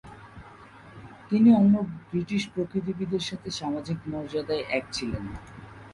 [1.29, 1.73] তিনি অন্য
[2.09, 5.37] ব্রিটিশ প্রকৃতিবিদদের সাথে সামাজিক মর্যাদায় এক ছিলেন না।